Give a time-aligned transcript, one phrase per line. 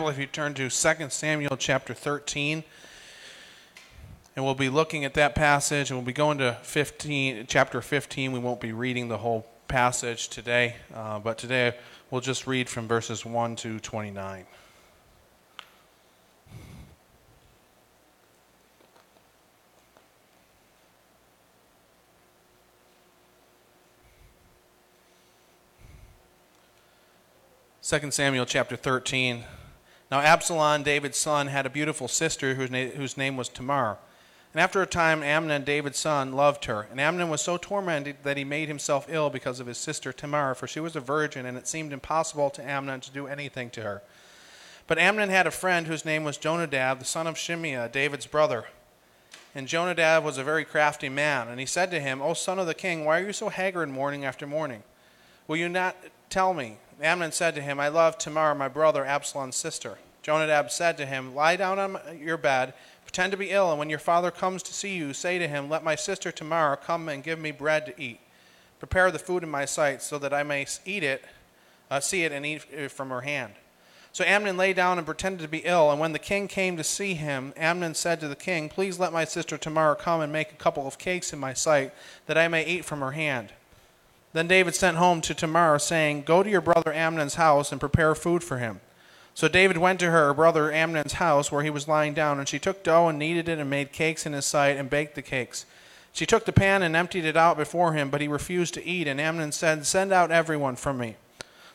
[0.00, 2.64] Bible, if you turn to 2 Samuel chapter 13,
[4.34, 8.32] and we'll be looking at that passage, and we'll be going to 15, chapter 15.
[8.32, 11.76] We won't be reading the whole passage today, uh, but today
[12.10, 14.46] we'll just read from verses 1 to 29.
[27.82, 29.44] 2 Samuel chapter 13.
[30.10, 33.98] Now Absalom, David's son, had a beautiful sister whose, na- whose name was Tamar.
[34.52, 36.88] And after a time, Amnon, David's son, loved her.
[36.90, 40.56] And Amnon was so tormented that he made himself ill because of his sister Tamar,
[40.56, 43.82] for she was a virgin, and it seemed impossible to Amnon to do anything to
[43.82, 44.02] her.
[44.88, 48.64] But Amnon had a friend whose name was Jonadab, the son of Shimeah, David's brother.
[49.54, 51.46] And Jonadab was a very crafty man.
[51.46, 53.88] And he said to him, O son of the king, why are you so haggard
[53.88, 54.82] morning after morning?
[55.46, 55.96] Will you not
[56.28, 56.78] tell me?
[57.02, 59.98] Amnon said to him, I love Tamar, my brother, Absalom's sister.
[60.22, 63.90] Jonadab said to him, Lie down on your bed, pretend to be ill, and when
[63.90, 67.24] your father comes to see you, say to him, Let my sister Tamar come and
[67.24, 68.20] give me bread to eat.
[68.78, 71.24] Prepare the food in my sight, so that I may eat it,
[71.90, 73.54] uh, see it, and eat it from her hand.
[74.12, 76.84] So Amnon lay down and pretended to be ill, and when the king came to
[76.84, 80.52] see him, Amnon said to the king, Please let my sister Tamar come and make
[80.52, 81.94] a couple of cakes in my sight,
[82.26, 83.52] that I may eat from her hand.
[84.32, 88.14] Then David sent home to Tamar, saying, Go to your brother Amnon's house and prepare
[88.14, 88.80] food for him.
[89.34, 92.58] So David went to her brother Amnon's house where he was lying down, and she
[92.58, 95.66] took dough and kneaded it and made cakes in his sight and baked the cakes.
[96.12, 99.08] She took the pan and emptied it out before him, but he refused to eat.
[99.08, 101.16] And Amnon said, Send out everyone from me.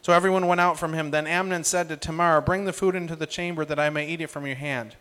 [0.01, 1.11] So everyone went out from him.
[1.11, 4.21] Then Amnon said to Tamar, Bring the food into the chamber that I may eat
[4.21, 4.95] it from your hand.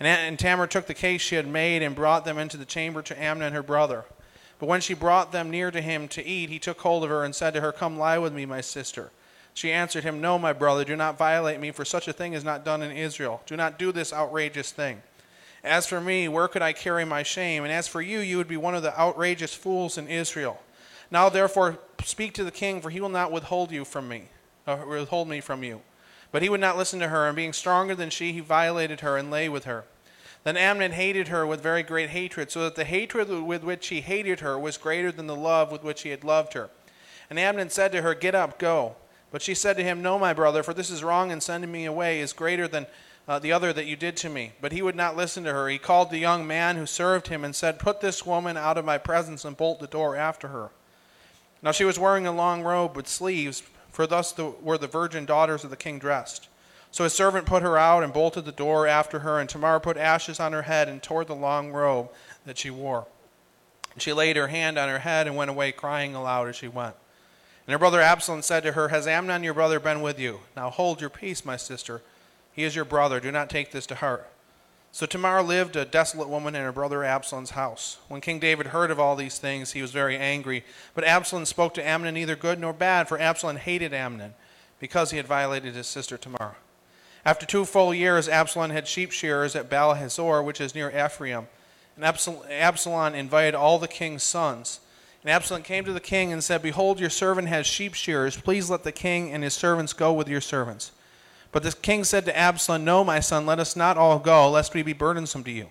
[0.00, 3.22] And, Tamar took the cakes she had made and brought them into the chamber to
[3.22, 4.04] Amnon her brother.
[4.58, 7.24] But when she brought them near to him to eat, he took hold of her
[7.24, 9.10] and said to her, Come lie with me, my sister.
[9.52, 12.44] She answered him, No, my brother, do not violate me, for such a thing is
[12.44, 13.42] not done in Israel.
[13.46, 15.02] Do not do this outrageous thing.
[15.62, 17.64] As for me, where could I carry my shame?
[17.64, 20.60] And as for you, you would be one of the outrageous fools in Israel.
[21.10, 24.24] Now therefore speak to the king, for he will not withhold you from me,
[24.66, 25.80] uh, withhold me from you.
[26.32, 29.16] But he would not listen to her, and being stronger than she, he violated her
[29.16, 29.84] and lay with her.
[30.44, 34.02] Then Amnon hated her with very great hatred, so that the hatred with which he
[34.02, 36.68] hated her was greater than the love with which he had loved her.
[37.30, 38.96] And Amnon said to her, Get up, go.
[39.30, 41.86] But she said to him, No, my brother, for this is wrong, and sending me
[41.86, 42.86] away is greater than
[43.26, 44.52] uh, the other that you did to me.
[44.60, 45.68] But he would not listen to her.
[45.68, 48.84] He called the young man who served him and said, Put this woman out of
[48.84, 50.70] my presence and bolt the door after her.
[51.62, 55.24] Now she was wearing a long robe with sleeves, for thus the, were the virgin
[55.24, 56.48] daughters of the king dressed.
[56.94, 59.96] So his servant put her out and bolted the door after her, and Tamar put
[59.96, 62.08] ashes on her head and tore the long robe
[62.46, 63.08] that she wore.
[63.98, 66.94] She laid her hand on her head and went away crying aloud as she went.
[67.66, 70.38] And her brother Absalom said to her, Has Amnon your brother been with you?
[70.56, 72.00] Now hold your peace, my sister.
[72.52, 73.18] He is your brother.
[73.18, 74.30] Do not take this to heart.
[74.92, 77.98] So Tamar lived a desolate woman in her brother Absalom's house.
[78.06, 80.62] When King David heard of all these things, he was very angry.
[80.94, 84.34] But Absalom spoke to Amnon neither good nor bad, for Absalom hated Amnon
[84.78, 86.54] because he had violated his sister Tamar.
[87.24, 91.46] After two full years, Absalom had sheep shearers at Baal Hazor, which is near Ephraim.
[91.96, 94.80] And Absalom invited all the king's sons.
[95.22, 98.36] And Absalom came to the king and said, Behold, your servant has sheep shearers.
[98.36, 100.92] Please let the king and his servants go with your servants.
[101.50, 104.74] But the king said to Absalom, No, my son, let us not all go, lest
[104.74, 105.68] we be burdensome to you.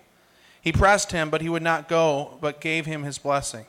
[0.60, 3.66] He pressed him, but he would not go, but gave him his blessing.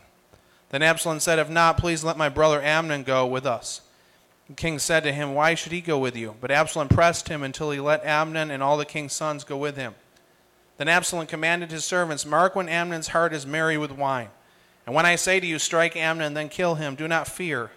[0.70, 3.82] Then Absalom said, If not, please let my brother Amnon go with us.
[4.48, 6.34] The king said to him, Why should he go with you?
[6.40, 9.76] But Absalom pressed him until he let Amnon and all the king's sons go with
[9.76, 9.94] him.
[10.76, 14.28] Then Absalom commanded his servants, Mark when Amnon's heart is merry with wine.
[14.86, 17.70] And when I say to you, Strike Amnon, then kill him, do not fear.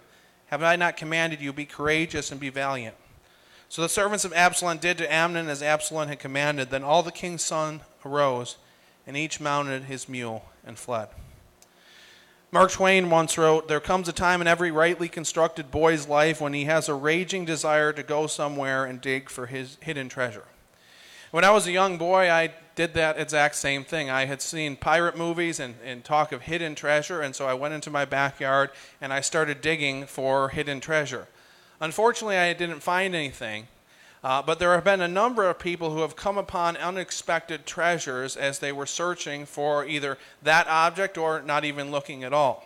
[0.46, 2.96] Have I not commanded you, Be courageous and be valiant?
[3.70, 6.70] So the servants of Absalom did to Amnon as Absalom had commanded.
[6.70, 8.56] Then all the king's sons arose,
[9.06, 11.08] and each mounted his mule and fled.
[12.50, 16.54] Mark Twain once wrote There comes a time in every rightly constructed boy's life when
[16.54, 20.46] he has a raging desire to go somewhere and dig for his hidden treasure.
[21.30, 24.08] When I was a young boy, I did that exact same thing.
[24.08, 27.74] I had seen pirate movies and, and talk of hidden treasure, and so I went
[27.74, 31.28] into my backyard and I started digging for hidden treasure.
[31.82, 33.68] Unfortunately, I didn't find anything,
[34.24, 38.36] uh, but there have been a number of people who have come upon unexpected treasures
[38.36, 42.64] as they were searching for either that object or not even looking at all.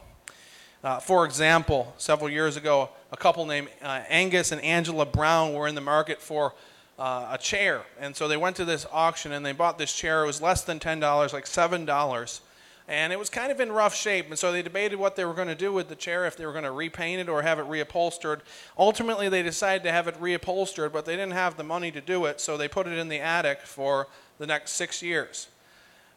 [0.82, 5.68] Uh, for example, several years ago, a couple named uh, Angus and Angela Brown were
[5.68, 6.54] in the market for
[6.98, 7.82] uh, a chair.
[8.00, 10.24] And so they went to this auction and they bought this chair.
[10.24, 12.40] It was less than $10, like $7.
[12.88, 15.34] And it was kind of in rough shape, and so they debated what they were
[15.34, 17.58] going to do with the chair, if they were going to repaint it or have
[17.58, 18.40] it reupholstered.
[18.76, 22.24] Ultimately, they decided to have it reupholstered, but they didn't have the money to do
[22.24, 24.08] it, so they put it in the attic for
[24.38, 25.48] the next six years.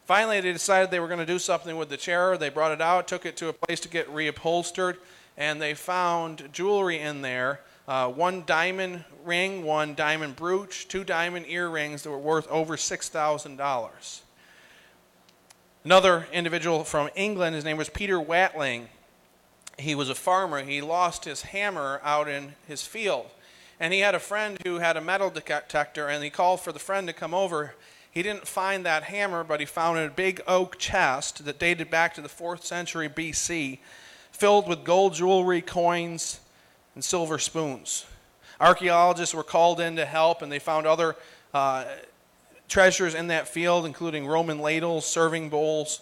[0.04, 2.36] Finally, they decided they were going to do something with the chair.
[2.36, 4.96] They brought it out, took it to a place to get reupholstered,
[5.36, 11.46] and they found jewelry in there uh, one diamond ring, one diamond brooch, two diamond
[11.48, 14.20] earrings that were worth over $6,000.
[15.86, 18.88] Another individual from England, his name was Peter Watling.
[19.78, 20.64] He was a farmer.
[20.64, 23.26] He lost his hammer out in his field.
[23.78, 26.80] And he had a friend who had a metal detector, and he called for the
[26.80, 27.76] friend to come over.
[28.10, 32.14] He didn't find that hammer, but he found a big oak chest that dated back
[32.14, 33.78] to the 4th century BC,
[34.32, 36.40] filled with gold jewelry, coins,
[36.96, 38.06] and silver spoons.
[38.58, 41.14] Archaeologists were called in to help, and they found other
[41.54, 41.84] uh,
[42.68, 46.00] treasures in that field, including Roman ladles, serving bowls.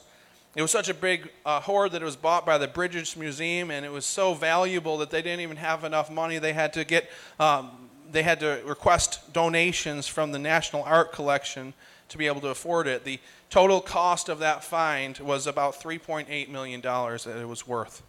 [0.57, 3.71] It was such a big uh, hoard that it was bought by the British Museum,
[3.71, 6.39] and it was so valuable that they didn't even have enough money.
[6.39, 7.71] They had to get, um,
[8.11, 11.75] they had to request donations from the National Art Collection
[12.09, 13.05] to be able to afford it.
[13.05, 13.19] The
[13.51, 18.03] total cost of that find was about $3.8 million that it was worth.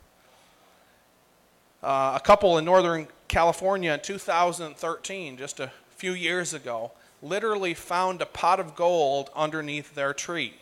[1.81, 6.92] Uh, a couple in Northern California in 2013, just a few years ago,
[7.25, 10.54] literally found a pot of gold underneath their tree.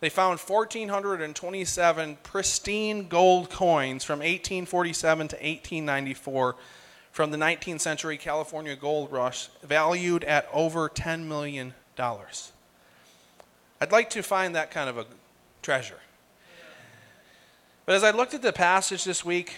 [0.00, 6.56] They found 1,427 pristine gold coins from 1847 to 1894
[7.10, 11.74] from the 19th century California gold rush, valued at over $10 million.
[11.98, 15.06] I'd like to find that kind of a
[15.62, 15.98] treasure.
[17.86, 19.56] But as I looked at the passage this week,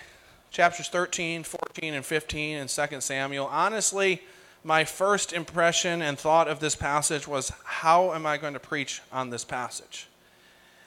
[0.51, 4.23] chapters 13, 14, and 15 in 2 Samuel, honestly,
[4.63, 9.01] my first impression and thought of this passage was how am I going to preach
[9.13, 10.07] on this passage?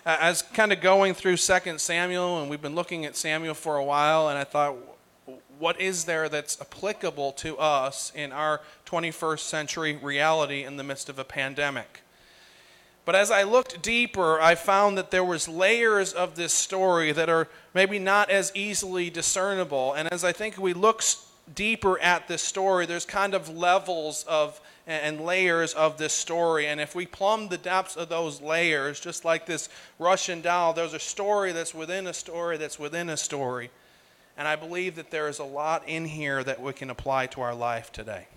[0.06, 3.84] As kind of going through 2 Samuel, and we've been looking at Samuel for a
[3.84, 4.76] while, and I thought,
[5.58, 11.08] what is there that's applicable to us in our 21st century reality in the midst
[11.08, 12.02] of a pandemic?
[13.06, 17.30] But as I looked deeper, I found that there was layers of this story that
[17.30, 19.94] are maybe not as easily discernible.
[19.94, 21.02] And as I think we look
[21.54, 26.68] deeper at this story, there's kind of levels of and layers of this story.
[26.68, 30.94] And if we plumb the depths of those layers, just like this Russian doll, there's
[30.94, 33.72] a story that's within a story that's within a story.
[34.38, 37.42] And I believe that there is a lot in here that we can apply to
[37.42, 38.28] our life today.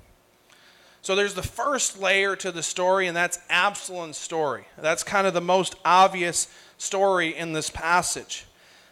[1.03, 4.67] So there's the first layer to the story, and that's Absalom's story.
[4.77, 6.49] That's kind of the most obvious
[6.79, 8.45] story in this passage.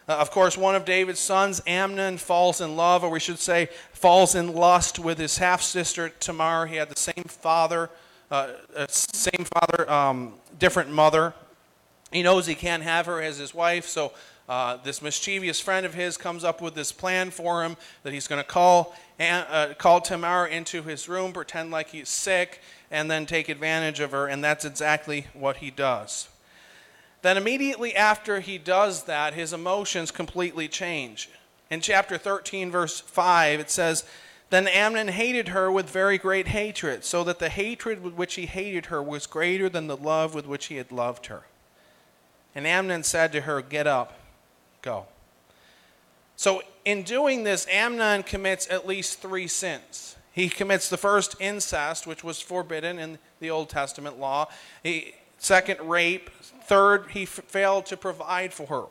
[0.06, 3.69] Uh, of course, one of David's sons, Amnon, falls in love, or we should say,
[3.93, 6.67] falls in lust with his half sister Tamar.
[6.67, 7.89] He had the same father,
[8.31, 11.33] uh, uh, same father, um, different mother.
[12.12, 14.12] He knows he can't have her as his wife, so
[14.47, 18.29] uh, this mischievous friend of his comes up with this plan for him that he's
[18.29, 22.61] going to call uh, call Tamar into his room, pretend like he's sick,
[22.91, 26.29] and then take advantage of her, and that's exactly what he does.
[27.25, 31.31] Then immediately after he does that, his emotions completely change.
[31.71, 34.05] In chapter 13, verse 5, it says,
[34.50, 38.44] Then Amnon hated her with very great hatred, so that the hatred with which he
[38.44, 41.44] hated her was greater than the love with which he had loved her.
[42.55, 44.12] And Amnon said to her, Get up
[44.82, 45.06] go.
[46.37, 50.17] So, in doing this, Amnon commits at least three sins.
[50.31, 54.49] He commits the first incest, which was forbidden in the Old Testament law.
[54.82, 56.31] He, second, rape.
[56.65, 58.84] Third, he f- failed to provide for her.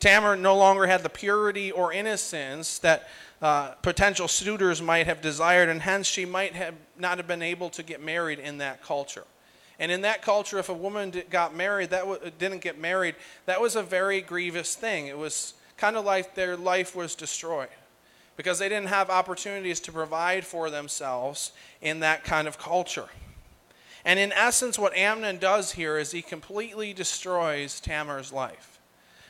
[0.00, 3.08] Tamar no longer had the purity or innocence that
[3.42, 7.70] uh, potential suitors might have desired, and hence she might have not have been able
[7.70, 9.24] to get married in that culture.
[9.80, 13.14] And in that culture, if a woman got married, that w- didn't get married,
[13.46, 15.06] that was a very grievous thing.
[15.06, 17.68] It was kind of like their life was destroyed
[18.36, 23.08] because they didn't have opportunities to provide for themselves in that kind of culture.
[24.08, 28.80] And in essence, what Amnon does here is he completely destroys Tamar's life.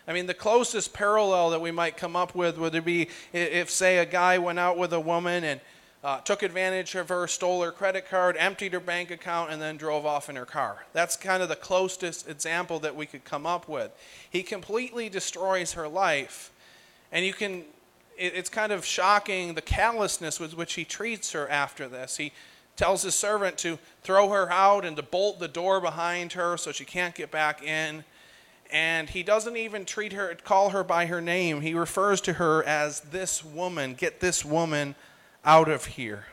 [0.07, 3.99] I mean, the closest parallel that we might come up with would be if, say,
[3.99, 5.61] a guy went out with a woman and
[6.05, 9.79] uh, took advantage of her, stole her credit card, emptied her bank account, and then
[9.79, 10.87] drove off in her car.
[10.93, 13.91] That's kind of the closest example that we could come up with.
[14.31, 16.53] He completely destroys her life,
[17.11, 17.65] and you can.
[18.17, 22.17] It, it's kind of shocking the callousness with which he treats her after this.
[22.17, 22.33] He
[22.79, 26.73] tells his servant to throw her out and to bolt the door behind her so
[26.73, 28.05] she can't get back in.
[28.71, 31.61] And he doesn't even treat her, call her by her name.
[31.61, 33.95] He refers to her as this woman.
[33.95, 34.95] Get this woman
[35.45, 36.27] out of here.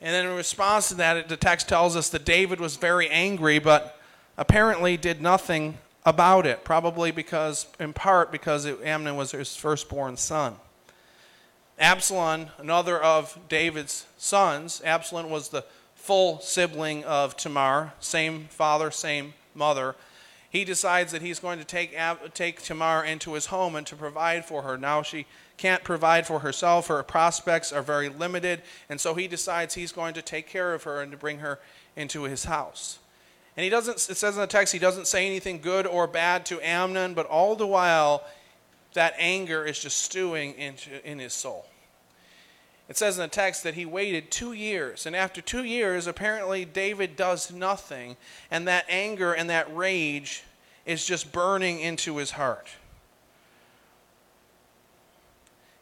[0.00, 3.58] And then in response to that, the text tells us that David was very angry,
[3.58, 3.98] but
[4.36, 10.16] apparently did nothing about it, probably because, in part, because it, Amnon was his firstborn
[10.16, 10.54] son.
[11.78, 19.34] Absalom, another of David's sons, Absalom was the full sibling of Tamar, same father, same
[19.54, 19.94] mother.
[20.50, 21.96] He decides that he's going to take,
[22.34, 24.78] take Tamar into his home and to provide for her.
[24.78, 29.74] Now she can't provide for herself, her prospects are very limited, and so he decides
[29.74, 31.58] he's going to take care of her and to bring her
[31.96, 32.98] into his house.
[33.56, 36.46] And he doesn't, it says in the text, he doesn't say anything good or bad
[36.46, 38.22] to Amnon, but all the while,
[38.94, 41.66] that anger is just stewing into, in his soul.
[42.88, 46.64] It says in the text that he waited two years, and after two years, apparently
[46.64, 48.16] David does nothing,
[48.50, 50.42] and that anger and that rage
[50.86, 52.68] is just burning into his heart.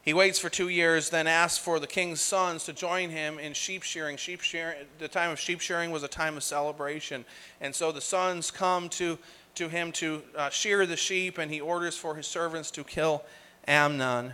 [0.02, 3.54] He waits for two years, then asks for the king's sons to join him in
[3.54, 4.16] sheep shearing.
[4.16, 7.25] Sheep shearing, the time of sheep shearing was a time of celebration,
[7.60, 9.18] and so the sons come to
[9.56, 13.25] to him to uh, shear the sheep, and he orders for his servants to kill
[13.66, 14.32] Amnon.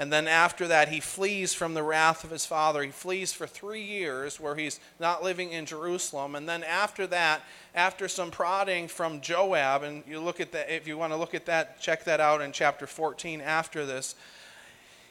[0.00, 2.82] And then after that, he flees from the wrath of his father.
[2.82, 6.34] He flees for three years where he's not living in Jerusalem.
[6.36, 7.42] And then after that,
[7.74, 11.34] after some prodding from Joab, and you look at that, if you want to look
[11.34, 14.14] at that, check that out in chapter 14 after this.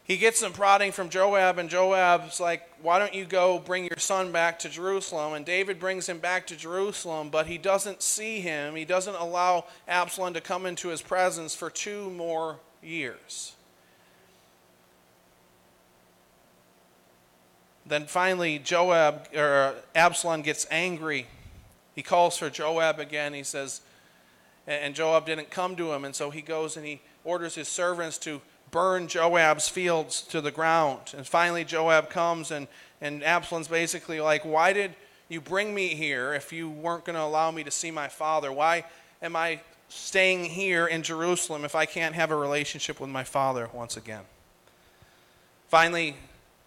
[0.10, 4.00] He gets some prodding from Joab, and Joab's like, Why don't you go bring your
[4.00, 5.34] son back to Jerusalem?
[5.34, 8.76] And David brings him back to Jerusalem, but he doesn't see him.
[8.76, 13.54] He doesn't allow Absalom to come into his presence for two more years.
[17.86, 21.28] Then finally, Joab or uh, Absalom gets angry.
[21.94, 23.36] He calls for Joab again.
[23.36, 23.82] He says,
[24.66, 28.18] and Joab didn't come to him, and so he goes and he orders his servants
[28.20, 31.14] to burn Joab's fields to the ground.
[31.16, 32.68] And finally, Joab comes, and,
[33.02, 34.96] and Absalom's basically like, Why did
[35.28, 38.52] you bring me here if you weren't going to allow me to see my father?
[38.52, 38.86] Why
[39.22, 43.70] am I staying here in Jerusalem if I can't have a relationship with my father
[43.74, 44.24] once again?
[45.68, 46.16] Finally,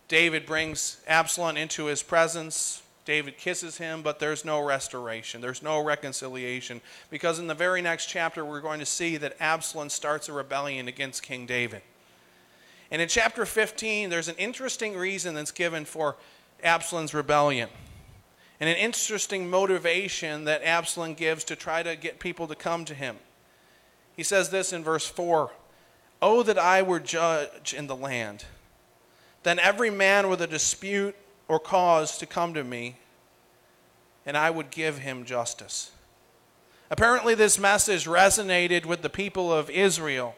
[0.09, 2.83] David brings Absalom into his presence.
[3.05, 5.41] David kisses him, but there's no restoration.
[5.41, 6.81] There's no reconciliation.
[7.11, 10.87] Because in the very next chapter, we're going to see that Absalom starts a rebellion
[10.87, 11.83] against King David.
[12.93, 16.15] And in chapter 15, there's an interesting reason that's given for
[16.63, 17.69] Absalom's rebellion.
[18.61, 22.95] And an interesting motivation that Absalom gives to try to get people to come to
[22.95, 23.17] him.
[24.15, 25.51] He says this in verse 4
[26.25, 28.45] Oh, that I were judge in the land
[29.43, 31.17] then every man with a dispute
[31.49, 32.97] or cause to come to me,
[34.25, 35.91] and I would give him justice.
[36.91, 40.37] Apparently, this message resonated with the people of Israel.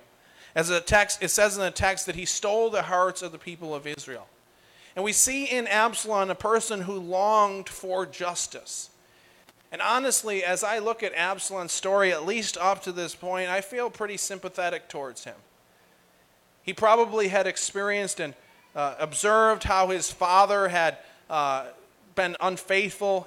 [0.54, 3.38] As a text, it says in the text that he stole the hearts of the
[3.38, 4.26] people of Israel.
[4.94, 8.90] And we see in Absalom a person who longed for justice.
[9.72, 13.60] And honestly, as I look at Absalom's story, at least up to this point, I
[13.60, 15.34] feel pretty sympathetic towards him.
[16.62, 18.34] He probably had experienced and
[18.76, 21.66] uh, observed how his father had uh,
[22.14, 23.26] been unfaithful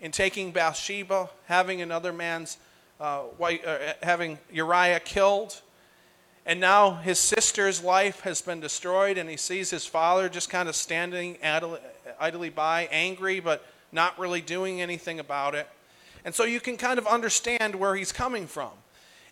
[0.00, 2.58] in taking Bathsheba, having another man's
[3.00, 5.60] uh, wife, uh, having Uriah killed.
[6.48, 10.66] And now his sister's life has been destroyed, and he sees his father just kind
[10.66, 11.36] of standing
[12.18, 15.68] idly by, angry, but not really doing anything about it.
[16.24, 18.70] And so you can kind of understand where he's coming from.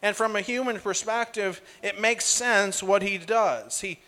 [0.02, 3.80] And from a human perspective, it makes sense what he does.
[3.80, 3.98] He,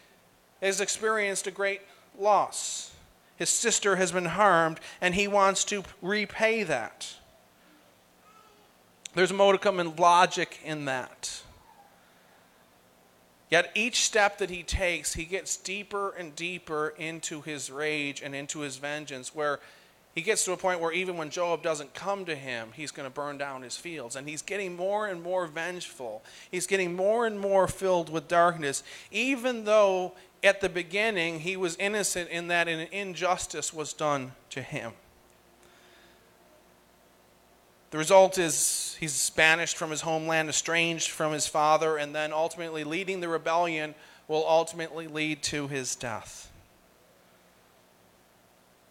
[0.60, 1.80] has experienced a great
[2.18, 2.92] loss.
[3.36, 7.14] His sister has been harmed, and he wants to repay that.
[9.14, 11.42] There's a modicum in logic in that.
[13.50, 18.34] Yet each step that he takes, he gets deeper and deeper into his rage and
[18.34, 19.60] into his vengeance, where
[20.14, 23.08] he gets to a point where even when Joab doesn't come to him, he's going
[23.08, 24.16] to burn down his fields.
[24.16, 26.22] And he's getting more and more vengeful.
[26.50, 30.12] He's getting more and more filled with darkness, even though
[30.42, 34.92] at the beginning he was innocent in that an injustice was done to him.
[37.90, 42.84] The result is he's banished from his homeland, estranged from his father, and then ultimately
[42.84, 43.94] leading the rebellion
[44.26, 46.52] will ultimately lead to his death.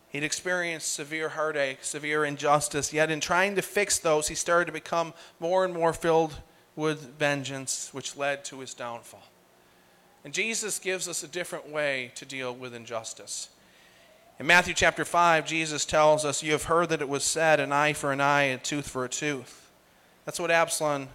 [0.09, 4.71] He'd experienced severe heartache, severe injustice, yet in trying to fix those, he started to
[4.71, 6.41] become more and more filled
[6.75, 9.23] with vengeance, which led to his downfall.
[10.23, 13.49] And Jesus gives us a different way to deal with injustice.
[14.39, 17.71] In Matthew chapter 5, Jesus tells us, You have heard that it was said, an
[17.71, 19.71] eye for an eye, a tooth for a tooth.
[20.25, 21.09] That's what Absalom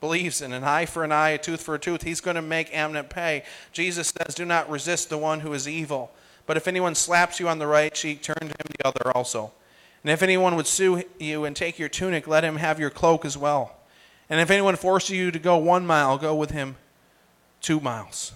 [0.00, 2.02] believes in an eye for an eye, a tooth for a tooth.
[2.02, 3.42] He's going to make Amnon pay.
[3.72, 6.12] Jesus says, Do not resist the one who is evil.
[6.46, 9.50] But if anyone slaps you on the right cheek, turn to him the other also.
[10.04, 13.24] And if anyone would sue you and take your tunic, let him have your cloak
[13.24, 13.74] as well.
[14.30, 16.76] And if anyone forces you to go one mile, go with him
[17.60, 18.32] two miles.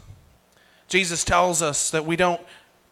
[0.88, 2.40] Jesus tells us that we don't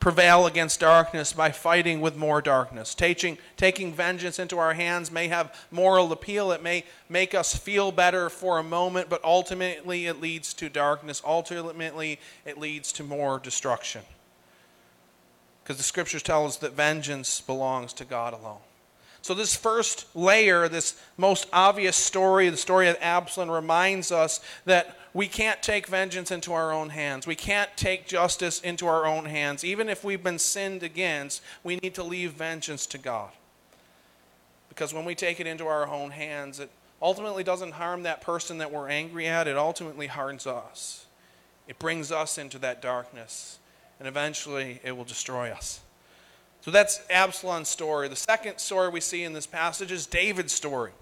[0.01, 2.95] prevail against darkness by fighting with more darkness.
[2.95, 6.51] Taking, taking vengeance into our hands may have moral appeal.
[6.53, 11.21] It may make us feel better for a moment, but ultimately it leads to darkness.
[11.25, 14.01] Ultimately, it leads to more destruction.
[15.63, 18.61] Because the scriptures tell us that vengeance belongs to God alone.
[19.23, 24.97] So, this first layer, this most obvious story, the story of Absalom, reminds us that
[25.13, 27.27] we can't take vengeance into our own hands.
[27.27, 29.65] We can't take justice into our own hands.
[29.65, 33.31] Even if we've been sinned against, we need to leave vengeance to God.
[34.69, 36.71] Because when we take it into our own hands, it
[37.03, 41.07] ultimately doesn't harm that person that we're angry at, it ultimately harms us.
[41.67, 43.59] It brings us into that darkness,
[43.99, 45.81] and eventually it will destroy us.
[46.63, 48.09] So that's Absalom's story.
[48.09, 50.93] The second story we see in this passage is David's story.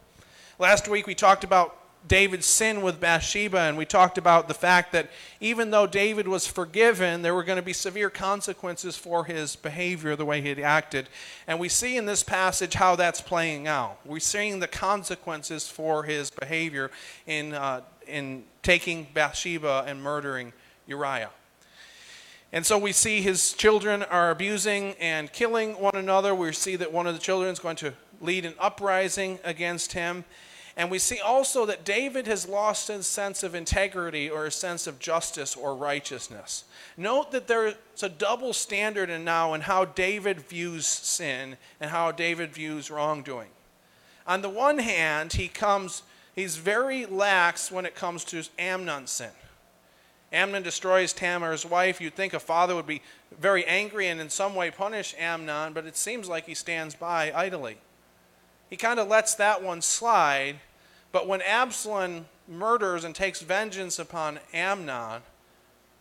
[0.58, 4.92] Last week we talked about David's sin with Bathsheba, and we talked about the fact
[4.92, 5.10] that
[5.40, 10.14] even though David was forgiven, there were going to be severe consequences for his behavior,
[10.14, 11.08] the way he had acted.
[11.46, 13.98] And we see in this passage how that's playing out.
[14.04, 16.92] We're seeing the consequences for his behavior
[17.26, 20.52] in, uh, in taking Bathsheba and murdering
[20.86, 21.30] Uriah.
[22.52, 26.34] And so we see his children are abusing and killing one another.
[26.34, 30.24] We see that one of the children is going to lead an uprising against him.
[30.76, 34.86] And we see also that David has lost his sense of integrity or a sense
[34.86, 36.64] of justice or righteousness.
[36.96, 42.12] Note that there's a double standard in now in how David views sin and how
[42.12, 43.48] David views wrongdoing.
[44.24, 46.04] On the one hand, he comes,
[46.36, 49.30] he's very lax when it comes to Amnon's sin.
[50.32, 52.00] Amnon destroys Tamar's wife.
[52.00, 53.02] You'd think a father would be
[53.38, 57.32] very angry and in some way punish Amnon, but it seems like he stands by
[57.34, 57.78] idly.
[58.68, 60.56] He kind of lets that one slide,
[61.12, 65.22] but when Absalom murders and takes vengeance upon Amnon,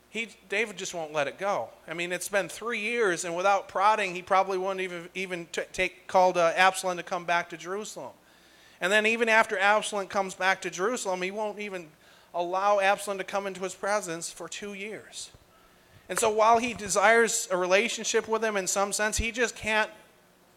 [0.09, 1.69] he, David just won't let it go.
[1.87, 5.61] I mean, it's been three years, and without prodding, he probably wouldn't even, even t-
[5.71, 8.13] take, called uh, Absalom to come back to Jerusalem.
[8.79, 11.87] And then, even after Absalom comes back to Jerusalem, he won't even
[12.37, 15.31] allow Absalom to come into his presence for two years.
[16.09, 19.89] And so while he desires a relationship with him in some sense, he just can't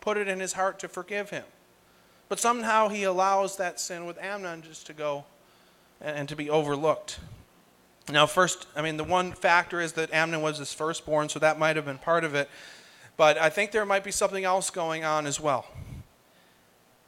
[0.00, 1.44] put it in his heart to forgive him.
[2.28, 5.24] But somehow he allows that sin with Amnon just to go
[6.00, 7.18] and, to be overlooked.
[8.08, 11.58] Now, first, I mean, the one factor is that Amnon was his firstborn, so that
[11.58, 12.48] might have been part of it.
[13.16, 15.66] But I think there might be something else going on as well.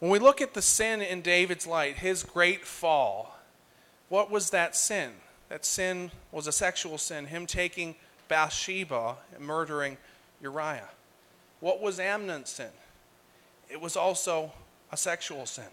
[0.01, 3.39] When we look at the sin in David's light, his great fall,
[4.13, 5.11] what was that sin?
[5.49, 7.95] That sin was a sexual sin, him taking
[8.29, 9.97] Bathsheba and murdering
[10.43, 10.91] Uriah.
[11.61, 12.69] What was Amnon's sin?
[13.71, 14.53] It was also
[14.93, 15.73] a sexual sin.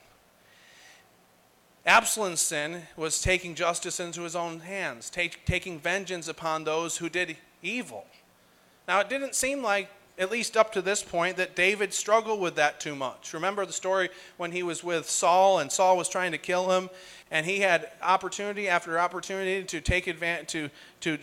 [1.86, 7.10] Absalom's sin was taking justice into his own hands, take, taking vengeance upon those who
[7.10, 8.06] did evil.
[8.88, 12.56] Now, it didn't seem like at least up to this point, that David struggled with
[12.56, 13.34] that too much.
[13.34, 16.90] Remember the story when he was with Saul and Saul was trying to kill him,
[17.32, 20.70] and he had opportunity after opportunity to take advantage, to,
[21.02, 21.18] to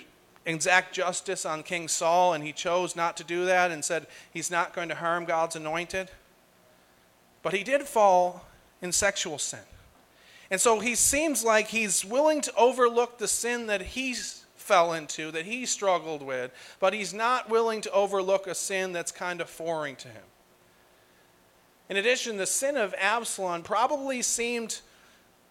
[0.46, 4.50] exact justice on King Saul, and he chose not to do that and said he's
[4.50, 6.10] not going to harm God's anointed.
[7.42, 8.46] But he did fall
[8.80, 9.60] in sexual sin.
[10.50, 15.30] And so he seems like he's willing to overlook the sin that he's fell into,
[15.30, 16.50] that he struggled with,
[16.80, 20.22] but he's not willing to overlook a sin that's kind of foreign to him.
[21.88, 24.80] In addition, the sin of Absalom probably seemed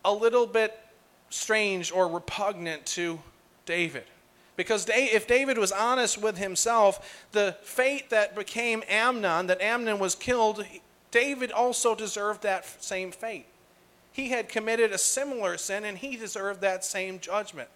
[0.04, 0.78] a little bit
[1.30, 3.20] strange or repugnant to
[3.66, 4.04] David.
[4.58, 10.16] Because if David was honest with himself, the fate that became Amnon, that Amnon was
[10.16, 10.66] killed,
[11.12, 13.46] David also deserved that same fate.
[14.12, 17.70] He had committed a similar sin and he deserved that same judgment.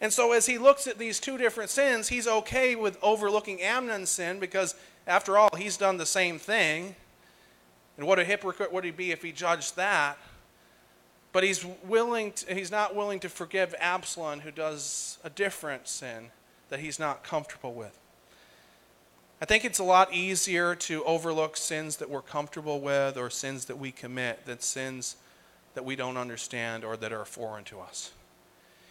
[0.00, 4.10] And so, as he looks at these two different sins, he's okay with overlooking Amnon's
[4.10, 4.74] sin because,
[5.06, 6.94] after all, he's done the same thing.
[7.98, 10.16] And what a hypocrite would he be if he judged that?
[11.32, 16.30] But he's, willing to, he's not willing to forgive Absalom, who does a different sin
[16.70, 17.98] that he's not comfortable with.
[19.42, 23.66] I think it's a lot easier to overlook sins that we're comfortable with or sins
[23.66, 25.16] that we commit than sins
[25.74, 28.12] that we don't understand or that are foreign to us.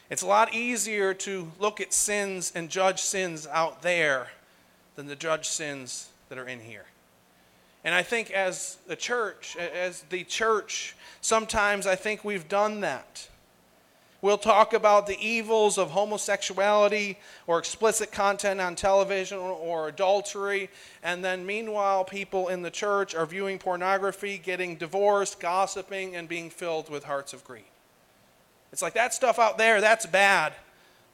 [0.09, 4.29] It's a lot easier to look at sins and judge sins out there
[4.95, 6.85] than to judge sins that are in here.
[7.83, 13.27] And I think as the church, as the church, sometimes I think we've done that.
[14.21, 17.17] We'll talk about the evils of homosexuality
[17.47, 20.69] or explicit content on television or adultery,
[21.01, 26.49] and then meanwhile, people in the church are viewing pornography, getting divorced, gossiping, and being
[26.49, 27.63] filled with hearts of greed.
[28.71, 30.53] It's like that stuff out there, that's bad.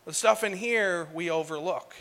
[0.05, 1.95] The stuff in here, we overlook.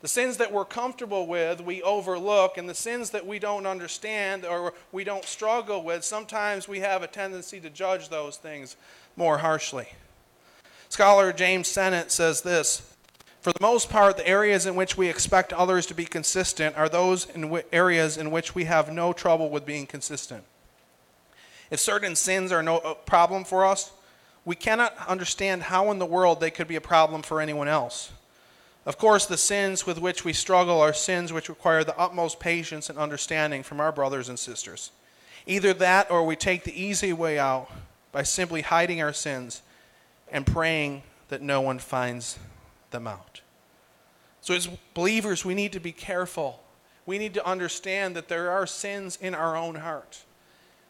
[0.00, 4.44] The sins that we're comfortable with, we overlook, and the sins that we don't understand
[4.44, 8.76] or we don't struggle with, sometimes we have a tendency to judge those things
[9.16, 9.88] more harshly.
[10.88, 12.94] Scholar James Sennett says this
[13.40, 16.88] For the most part, the areas in which we expect others to be consistent are
[16.88, 20.44] those in w- areas in which we have no trouble with being consistent.
[21.70, 23.92] If certain sins are no problem for us,
[24.48, 28.10] we cannot understand how in the world they could be a problem for anyone else.
[28.86, 32.88] Of course, the sins with which we struggle are sins which require the utmost patience
[32.88, 34.90] and understanding from our brothers and sisters.
[35.46, 37.70] Either that or we take the easy way out
[38.10, 39.60] by simply hiding our sins
[40.32, 42.38] and praying that no one finds
[42.90, 43.42] them out.
[44.40, 46.62] So, as believers, we need to be careful.
[47.04, 50.24] We need to understand that there are sins in our own heart.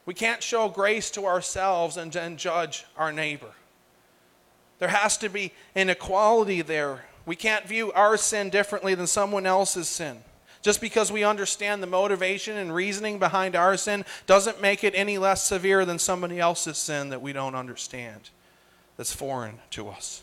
[0.08, 3.52] We can't show grace to ourselves and then judge our neighbor.
[4.78, 9.44] There has to be an equality there we can't view our sin differently than someone
[9.44, 10.24] else's sin.
[10.62, 15.18] Just because we understand the motivation and reasoning behind our sin doesn't make it any
[15.18, 18.30] less severe than somebody else's sin that we don't understand,
[18.96, 20.22] that's foreign to us.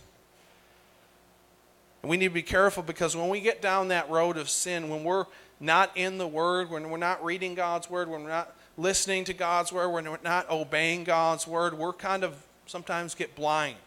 [2.02, 4.90] And we need to be careful because when we get down that road of sin,
[4.90, 5.28] when we're
[5.60, 9.34] not in the Word, when we're not reading God's Word, when we're not listening to
[9.34, 12.36] God's Word, we're not obeying God's Word, we're kind of
[12.66, 13.78] sometimes get blind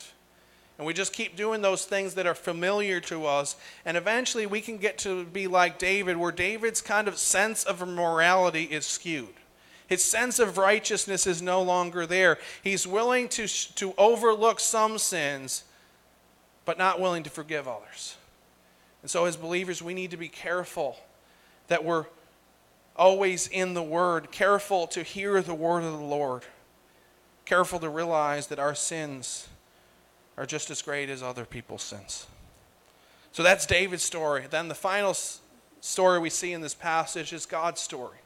[0.78, 3.56] and we just keep doing those things that are familiar to us.
[3.84, 7.86] And eventually we can get to be like David, where David's kind of sense of
[7.86, 9.34] morality is skewed.
[9.88, 12.38] His sense of righteousness is no longer there.
[12.62, 15.64] He's willing to, to overlook some sins,
[16.64, 18.16] but not willing to forgive others.
[19.02, 20.96] And so, as believers, we need to be careful
[21.68, 22.04] that we're
[22.98, 26.42] always in the Word, careful to hear the Word of the Lord,
[27.44, 29.48] careful to realize that our sins
[30.36, 32.26] are just as great as other people's sins.
[33.32, 34.44] So that's David's story.
[34.50, 35.14] Then the final
[35.80, 38.18] story we see in this passage is God's story.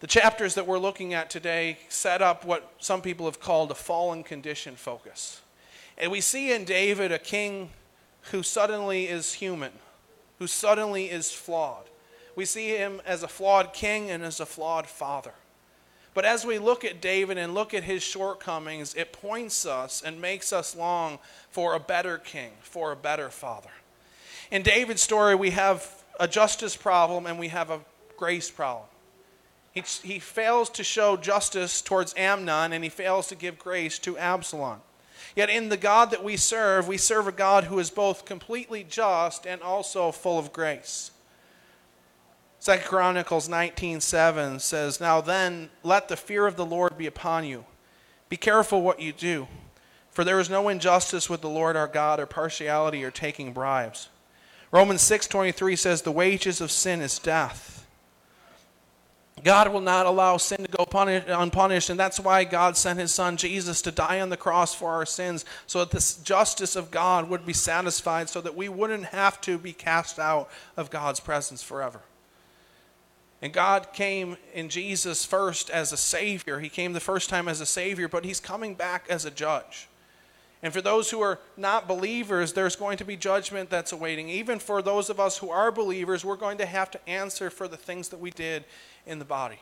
[0.00, 3.74] The chapters that we're looking at today set up what some people have called a
[3.74, 5.40] fallen condition focus.
[5.96, 7.70] And we see in David a king
[8.32, 9.72] who suddenly is human,
[10.38, 11.84] who suddenly is flawed.
[12.34, 15.34] We see him as a flawed king and as a flawed father.
[16.14, 20.20] But as we look at David and look at his shortcomings, it points us and
[20.20, 21.18] makes us long
[21.50, 23.70] for a better king, for a better father.
[24.50, 27.80] In David's story, we have a justice problem and we have a
[28.18, 28.88] grace problem.
[29.72, 34.18] He, he fails to show justice towards Amnon and he fails to give grace to
[34.18, 34.80] Absalom.
[35.34, 38.84] Yet in the God that we serve, we serve a God who is both completely
[38.84, 41.10] just and also full of grace.
[42.62, 47.64] Second Chronicles 19:7 says, "Now then, let the fear of the Lord be upon you.
[48.28, 49.48] Be careful what you do,
[50.12, 54.10] for there is no injustice with the Lord our God or partiality or taking bribes."
[54.70, 57.84] Romans 6:23 says, "The wages of sin is death."
[59.42, 63.36] God will not allow sin to go unpunished, and that's why God sent his son
[63.36, 67.28] Jesus to die on the cross for our sins, so that the justice of God
[67.28, 71.60] would be satisfied, so that we wouldn't have to be cast out of God's presence
[71.60, 72.02] forever.
[73.42, 76.60] And God came in Jesus first as a Savior.
[76.60, 79.88] He came the first time as a Savior, but He's coming back as a judge.
[80.62, 84.28] And for those who are not believers, there's going to be judgment that's awaiting.
[84.28, 87.66] Even for those of us who are believers, we're going to have to answer for
[87.66, 88.64] the things that we did
[89.04, 89.58] in the body.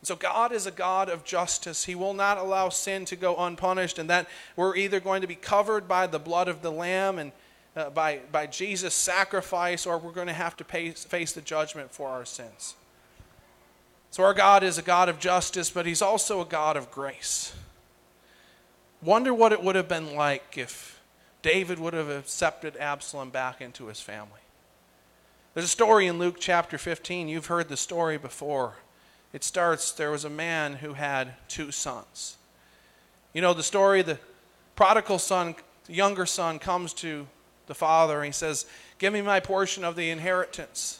[0.00, 1.84] And so God is a God of justice.
[1.84, 4.26] He will not allow sin to go unpunished, and that
[4.56, 7.30] we're either going to be covered by the blood of the Lamb and
[7.76, 11.92] uh, by, by Jesus' sacrifice, or we're going to have to pay, face the judgment
[11.92, 12.74] for our sins.
[14.10, 17.54] So, our God is a God of justice, but He's also a God of grace.
[19.02, 21.00] Wonder what it would have been like if
[21.42, 24.40] David would have accepted Absalom back into his family.
[25.54, 27.28] There's a story in Luke chapter 15.
[27.28, 28.74] You've heard the story before.
[29.32, 32.36] It starts there was a man who had two sons.
[33.32, 34.18] You know the story the
[34.76, 35.54] prodigal son,
[35.86, 37.26] the younger son, comes to
[37.68, 38.66] the father and he says,
[38.98, 40.99] Give me my portion of the inheritance.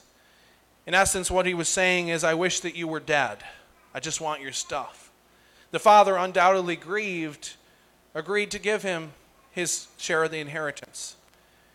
[0.85, 3.39] In essence, what he was saying is, I wish that you were dead.
[3.93, 5.11] I just want your stuff.
[5.71, 7.55] The father, undoubtedly grieved,
[8.13, 9.13] agreed to give him
[9.51, 11.15] his share of the inheritance.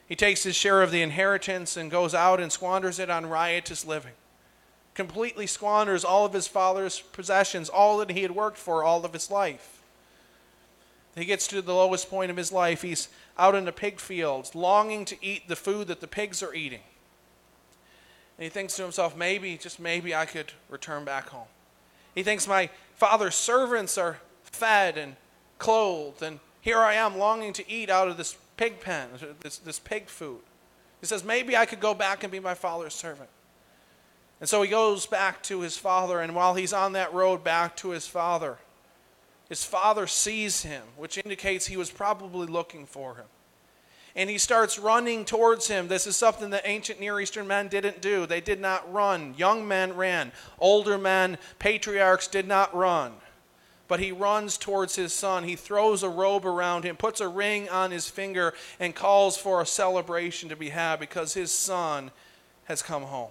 [0.09, 3.85] He takes his share of the inheritance and goes out and squanders it on riotous
[3.85, 4.13] living.
[4.95, 9.13] Completely squanders all of his father's possessions, all that he had worked for all of
[9.13, 9.83] his life.
[11.15, 12.83] He gets to the lowest point of his life.
[12.83, 16.55] He's out in the pig fields, longing to eat the food that the pigs are
[16.55, 16.81] eating.
[18.39, 21.49] And he thinks to himself, maybe, just maybe, I could return back home.
[22.15, 25.17] He thinks my father's servants are fed and
[25.59, 29.09] clothed, and here I am longing to eat out of this pig pen,
[29.41, 30.41] this, this pig food.
[31.01, 33.31] He says, Maybe I could go back and be my father's servant.
[34.41, 37.77] And so he goes back to his father, and while he's on that road back
[37.77, 38.59] to his father,
[39.49, 43.27] his father sees him, which indicates he was probably looking for him.
[44.17, 45.89] And he starts running towards him.
[45.89, 48.25] This is something that ancient Near Eastern men didn't do.
[48.25, 49.35] They did not run.
[49.37, 53.13] Young men ran, older men, patriarchs did not run.
[53.89, 55.45] But he runs towards his son.
[55.45, 59.61] He throws a robe around him, puts a ring on his finger, and calls for
[59.61, 62.11] a celebration to be had because his son
[62.65, 63.31] has come home.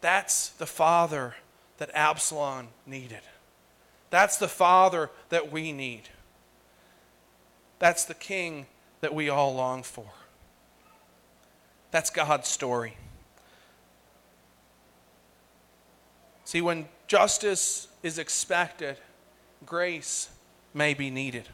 [0.00, 1.34] That's the father
[1.78, 3.20] that Absalom needed.
[4.10, 6.08] That's the father that we need.
[7.78, 8.66] That's the king
[9.00, 10.06] that we all long for.
[11.90, 12.96] That's God's story.
[16.44, 18.96] See, when justice is expected,
[19.66, 20.30] grace
[20.74, 21.48] may be needed.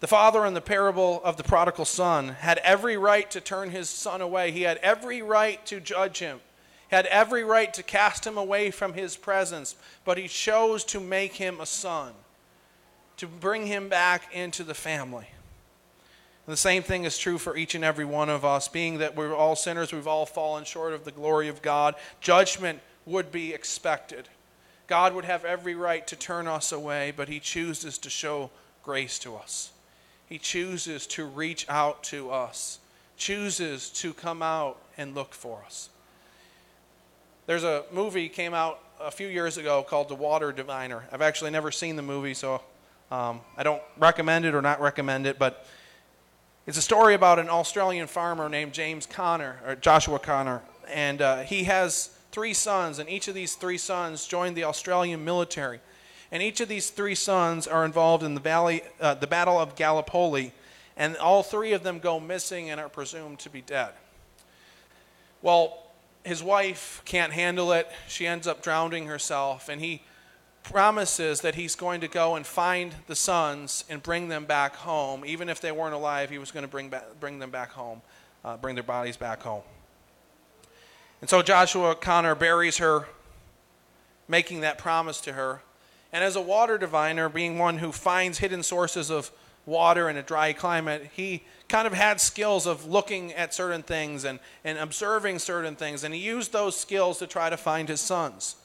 [0.00, 3.88] The father in the parable of the prodigal son had every right to turn his
[3.88, 4.52] son away.
[4.52, 6.40] He had every right to judge him
[6.88, 11.34] had every right to cast him away from his presence, but he chose to make
[11.34, 12.12] him a son,
[13.16, 15.26] to bring him back into the family.
[16.46, 19.34] The same thing is true for each and every one of us, being that we're
[19.34, 21.96] all sinners, we've all fallen short of the glory of God.
[22.20, 24.28] Judgment would be expected.
[24.86, 28.50] God would have every right to turn us away, but he chooses to show
[28.84, 29.72] grace to us.
[30.28, 32.78] He chooses to reach out to us,
[33.16, 35.88] chooses to come out and look for us.
[37.46, 41.04] There's a movie came out a few years ago called The Water Diviner.
[41.10, 42.60] I've actually never seen the movie, so
[43.10, 45.66] um, I don't recommend it or not recommend it, but
[46.66, 51.42] it's a story about an Australian farmer named James Connor, or Joshua Connor, and uh,
[51.42, 55.78] he has three sons, and each of these three sons joined the Australian military.
[56.32, 59.76] And each of these three sons are involved in the, valley, uh, the Battle of
[59.76, 60.52] Gallipoli,
[60.96, 63.92] and all three of them go missing and are presumed to be dead.
[65.42, 65.84] Well,
[66.24, 67.88] his wife can't handle it.
[68.08, 70.02] She ends up drowning herself, and he
[70.70, 75.24] promises that he's going to go and find the sons and bring them back home.
[75.24, 78.02] Even if they weren't alive, he was going to bring, back, bring them back home,
[78.44, 79.62] uh, bring their bodies back home.
[81.20, 83.06] And so Joshua Connor buries her,
[84.28, 85.62] making that promise to her.
[86.12, 89.30] And as a water diviner, being one who finds hidden sources of
[89.66, 94.24] water in a dry climate, he kind of had skills of looking at certain things
[94.24, 98.00] and, and observing certain things, and he used those skills to try to find his
[98.00, 98.56] sons.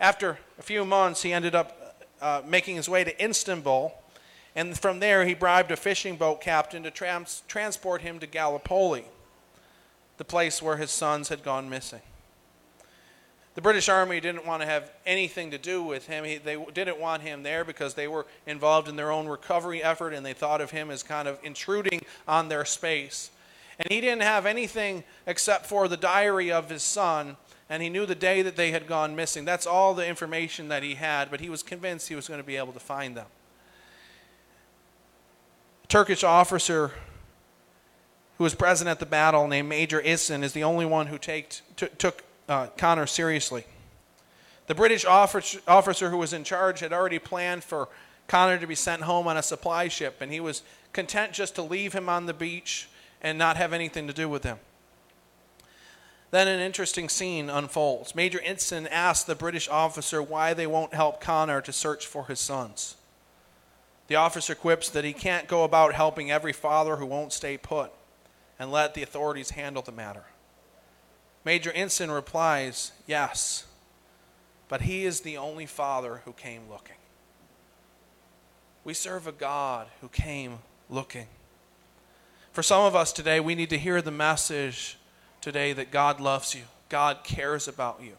[0.00, 3.92] After a few months, he ended up uh, making his way to Istanbul,
[4.56, 9.04] and from there, he bribed a fishing boat captain to trans- transport him to Gallipoli,
[10.16, 12.00] the place where his sons had gone missing.
[13.56, 16.24] The British Army didn't want to have anything to do with him.
[16.24, 20.14] He, they didn't want him there because they were involved in their own recovery effort
[20.14, 23.30] and they thought of him as kind of intruding on their space.
[23.78, 27.36] And he didn't have anything except for the diary of his son,
[27.70, 29.44] and he knew the day that they had gone missing.
[29.44, 32.46] That's all the information that he had, but he was convinced he was going to
[32.46, 33.26] be able to find them.
[35.84, 36.90] A Turkish officer
[38.38, 41.50] who was present at the battle, named Major Isin, is the only one who take,
[41.76, 43.64] t- took uh, Connor seriously.
[44.66, 47.88] The British officer who was in charge had already planned for
[48.26, 51.62] Connor to be sent home on a supply ship, and he was content just to
[51.62, 52.88] leave him on the beach
[53.22, 54.58] and not have anything to do with him.
[56.30, 58.14] Then an interesting scene unfolds.
[58.14, 62.38] Major Isin asks the British officer why they won't help Connor to search for his
[62.38, 62.96] sons.
[64.06, 67.92] The officer quips that he can't go about helping every father who won't stay put
[68.58, 70.24] and let the authorities handle the matter.
[71.44, 73.66] Major Isin replies, Yes,
[74.68, 76.96] but he is the only father who came looking.
[78.84, 81.26] We serve a God who came looking.
[82.52, 84.98] For some of us today, we need to hear the message
[85.40, 88.12] today that God loves you, God cares about you.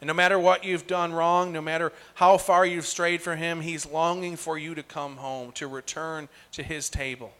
[0.00, 3.60] And no matter what you've done wrong, no matter how far you've strayed from Him,
[3.60, 7.32] He's longing for you to come home, to return to His table,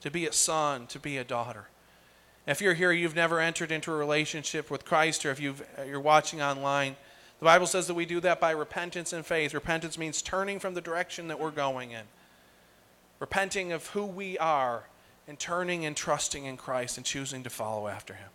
[0.00, 1.68] to be a son, to be a daughter.
[2.46, 6.00] If you're here, you've never entered into a relationship with Christ, or if you are
[6.00, 6.96] watching online,
[7.38, 9.52] the Bible says that we do that by repentance and faith.
[9.52, 12.04] Repentance means turning from the direction that we're going in,
[13.18, 14.84] repenting of who we are,
[15.28, 18.28] and turning and trusting in Christ and choosing to follow after Him.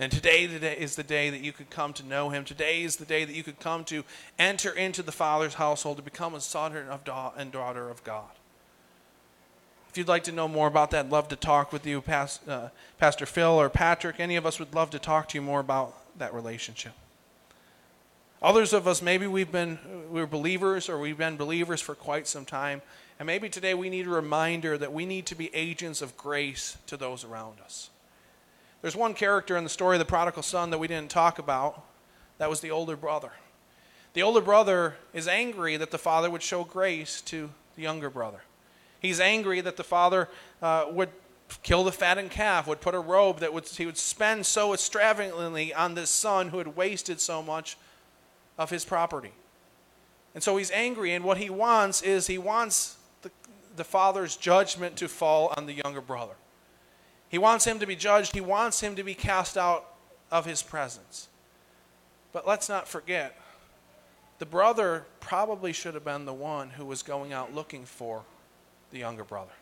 [0.00, 2.46] And today, today is the day that you could come to know Him.
[2.46, 4.02] Today is the day that you could come to
[4.38, 8.30] enter into the Father's household to become a son and daughter of God.
[9.90, 13.26] If you'd like to know more about that, love to talk with you, uh, Pastor
[13.26, 14.20] Phil or Patrick.
[14.20, 16.92] Any of us would love to talk to you more about that relationship.
[18.40, 22.46] Others of us, maybe we've been we're believers or we've been believers for quite some
[22.46, 22.80] time.
[23.18, 26.78] And maybe today we need a reminder that we need to be agents of grace
[26.86, 27.90] to those around us.
[28.82, 31.84] There's one character in the story of the prodigal son that we didn't talk about.
[32.38, 33.32] That was the older brother.
[34.14, 38.42] The older brother is angry that the father would show grace to the younger brother.
[39.00, 40.28] He's angry that the father
[40.62, 41.10] uh, would
[41.62, 45.74] kill the fattened calf, would put a robe that would, he would spend so extravagantly
[45.74, 47.76] on this son who had wasted so much
[48.58, 49.32] of his property.
[50.34, 53.30] And so he's angry, and what he wants is he wants the,
[53.76, 56.34] the father's judgment to fall on the younger brother.
[57.30, 59.86] He wants him to be judged, he wants him to be cast out
[60.30, 61.28] of his presence.
[62.32, 63.40] But let's not forget,
[64.38, 68.24] the brother probably should have been the one who was going out looking for
[68.90, 69.52] the younger brother.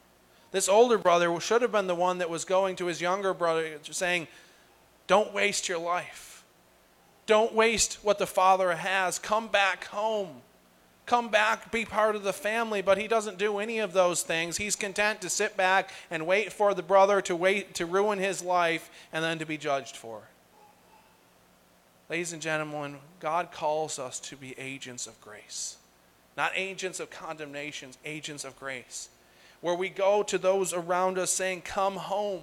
[0.50, 3.78] This older brother should have been the one that was going to his younger brother
[3.82, 4.28] saying,
[5.06, 6.44] Don't waste your life.
[7.26, 9.18] Don't waste what the father has.
[9.18, 10.40] Come back home.
[11.08, 12.82] Come back, be part of the family.
[12.82, 14.58] But he doesn't do any of those things.
[14.58, 18.42] He's content to sit back and wait for the brother to wait to ruin his
[18.42, 20.20] life and then to be judged for.
[22.10, 25.78] Ladies and gentlemen, God calls us to be agents of grace.
[26.36, 29.08] Not agents of condemnation, agents of grace.
[29.62, 32.42] Where we go to those around us saying, Come home.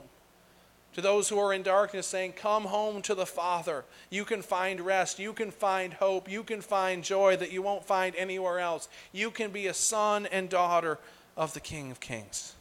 [0.96, 3.84] To those who are in darkness, saying, Come home to the Father.
[4.10, 5.20] You can find rest.
[5.20, 6.32] You can find hope.
[6.32, 8.88] You can find joy that you won't find anywhere else.
[9.12, 10.98] You can be a son and daughter
[11.36, 12.54] of the King of Kings.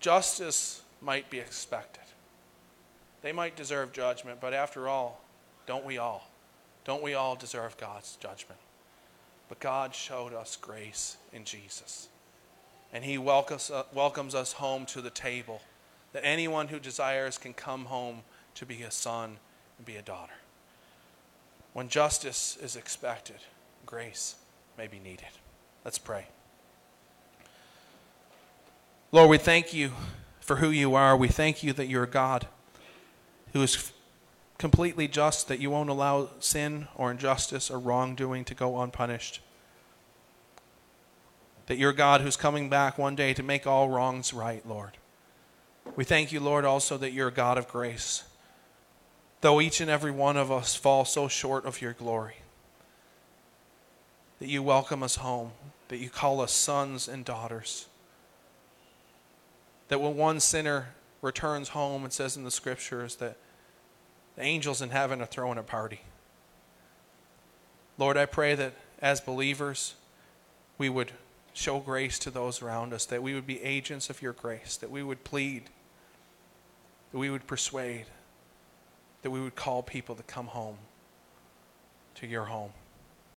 [0.00, 2.04] Justice might be expected.
[3.22, 5.24] They might deserve judgment, but after all,
[5.66, 6.30] don't we all?
[6.84, 8.60] Don't we all deserve God's judgment?
[9.48, 12.08] But God showed us grace in Jesus.
[12.92, 15.62] And He welcomes, uh, welcomes us home to the table,
[16.16, 18.22] that anyone who desires can come home
[18.54, 19.36] to be a son
[19.76, 20.32] and be a daughter.
[21.74, 23.36] When justice is expected,
[23.84, 24.36] grace
[24.78, 25.28] may be needed.
[25.84, 26.28] Let's pray.
[29.12, 29.90] Lord, we thank you
[30.40, 31.14] for who you are.
[31.14, 32.46] We thank you that you're a God
[33.52, 33.92] who is
[34.56, 39.42] completely just, that you won't allow sin or injustice or wrongdoing to go unpunished.
[41.66, 44.92] That you're God who's coming back one day to make all wrongs right, Lord.
[45.94, 48.24] We thank you, Lord, also that you're a God of grace.
[49.40, 52.36] Though each and every one of us fall so short of your glory,
[54.40, 55.52] that you welcome us home,
[55.88, 57.86] that you call us sons and daughters.
[59.88, 60.88] That when one sinner
[61.22, 63.36] returns home, it says in the scriptures that
[64.34, 66.00] the angels in heaven are throwing a party.
[67.98, 69.94] Lord, I pray that as believers,
[70.76, 71.12] we would
[71.54, 74.90] show grace to those around us, that we would be agents of your grace, that
[74.90, 75.70] we would plead,
[77.16, 78.04] that we would persuade,
[79.22, 80.76] that we would call people to come home
[82.16, 82.72] to your home.